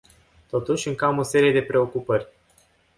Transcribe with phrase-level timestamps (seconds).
[0.49, 2.27] Totuși, încă am o serie de preocupări.